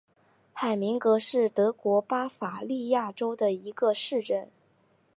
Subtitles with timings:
[0.51, 4.49] 海明格是德国巴伐利亚州的一个市镇。